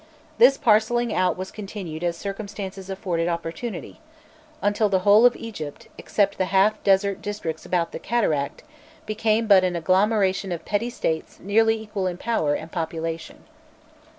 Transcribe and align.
This 0.39 0.57
parcelling 0.57 1.13
out 1.13 1.37
was 1.37 1.51
continued 1.51 2.03
as 2.03 2.17
circumstances 2.17 2.89
afforded 2.89 3.27
opportunity, 3.27 3.99
until 4.59 4.89
the 4.89 5.01
whole 5.05 5.27
of 5.27 5.35
Egypt, 5.35 5.89
except 5.95 6.39
the 6.39 6.45
half 6.45 6.83
desert 6.83 7.21
districts 7.21 7.67
about 7.67 7.91
the 7.91 7.99
cataract, 7.99 8.63
became 9.05 9.45
but 9.45 9.63
an 9.63 9.75
agglomeration 9.75 10.51
of 10.51 10.65
petty 10.65 10.89
states 10.89 11.37
nearly 11.39 11.79
equal 11.79 12.07
in 12.07 12.17
power 12.17 12.55
and 12.55 12.71
population. 12.71 13.43